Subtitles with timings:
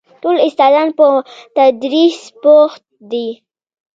[0.21, 1.05] ټول استادان په
[1.55, 3.27] تدريس بوخت دي.